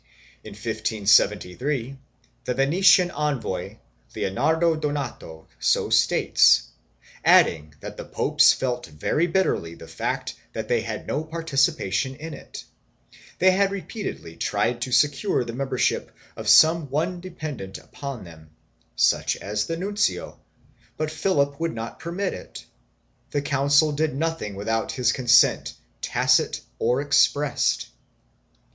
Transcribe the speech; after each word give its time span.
In 0.43 0.53
1573 0.53 1.95
the 2.45 2.55
Venitian 2.55 3.11
envoy 3.11 3.75
Leonardo 4.15 4.75
Donato 4.75 5.47
so 5.59 5.91
states, 5.91 6.69
adding 7.23 7.75
that 7.81 7.97
the 7.97 8.03
popes 8.05 8.51
felt 8.51 8.87
very 8.87 9.27
bitterly 9.27 9.75
the 9.75 9.87
fact 9.87 10.33
that 10.53 10.67
they 10.67 10.81
had 10.81 11.05
no 11.05 11.23
participation 11.23 12.15
in 12.15 12.33
it; 12.33 12.63
they 13.37 13.51
had 13.51 13.69
repeatedly 13.71 14.35
tried 14.35 14.81
to 14.81 14.91
secure 14.91 15.43
the 15.45 15.53
membership 15.53 16.11
of 16.35 16.49
some 16.49 16.89
one 16.89 17.19
dependent 17.19 17.77
upon 17.77 18.23
them, 18.23 18.49
such 18.95 19.37
as 19.37 19.67
the 19.67 19.77
nuncio, 19.77 20.39
but 20.97 21.11
Philip 21.11 21.59
would 21.59 21.75
not 21.75 21.99
permit 21.99 22.33
it; 22.33 22.65
the 23.29 23.43
council 23.43 23.91
did 23.91 24.15
nothing 24.15 24.55
without 24.55 24.93
his 24.93 25.11
consent, 25.11 25.75
tacit 26.01 26.61
or 26.79 27.01
expressed. 27.01 27.89